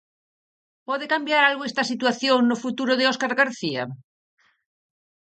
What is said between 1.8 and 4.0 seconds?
situación no futuro de Óscar García?